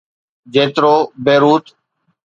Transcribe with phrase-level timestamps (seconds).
[0.53, 1.65] جيترو بيروت.